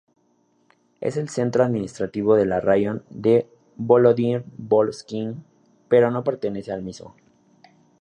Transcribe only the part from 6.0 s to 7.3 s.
no pertenece al mismo.